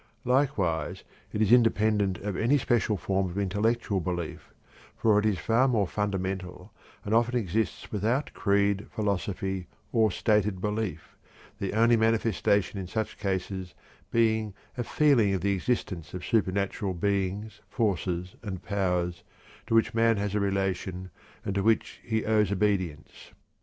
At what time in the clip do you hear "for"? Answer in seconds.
4.97-5.19